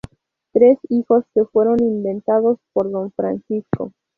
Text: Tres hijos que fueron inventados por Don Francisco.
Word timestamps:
Tres 0.51 0.79
hijos 0.89 1.25
que 1.35 1.45
fueron 1.45 1.79
inventados 1.79 2.57
por 2.73 2.89
Don 2.89 3.11
Francisco. 3.11 3.91